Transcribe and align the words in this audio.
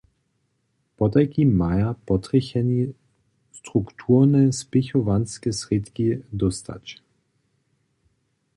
Potajkim 0.97 1.55
maja 1.57 1.93
potrjecheni 2.05 2.93
strukturne 3.53 4.53
spěchowanske 4.53 5.49
srědki 5.53 6.07
dóstać. 6.33 7.01